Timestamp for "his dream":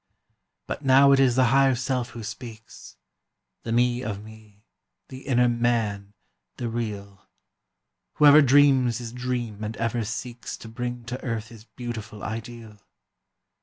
8.97-9.63